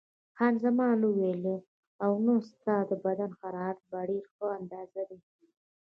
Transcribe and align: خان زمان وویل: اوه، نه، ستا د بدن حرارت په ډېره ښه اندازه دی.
خان 0.37 0.53
زمان 0.63 0.97
وویل: 1.03 1.45
اوه، 2.05 2.19
نه، 2.25 2.35
ستا 2.49 2.75
د 2.89 2.91
بدن 3.05 3.31
حرارت 3.39 3.77
په 3.89 3.97
ډېره 4.09 4.27
ښه 4.33 4.45
اندازه 4.59 5.01
دی. 5.09 5.19